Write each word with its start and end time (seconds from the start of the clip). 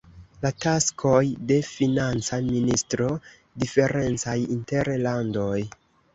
La 0.43 0.49
taskoj 0.63 1.19
de 1.51 1.57
financa 1.67 2.39
ministro 2.47 3.11
diferencaj 3.67 4.37
inter 4.59 4.93
landoj. 5.07 5.55